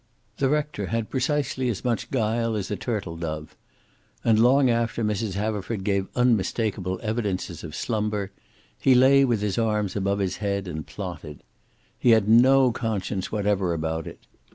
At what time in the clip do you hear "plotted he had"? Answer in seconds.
10.87-12.27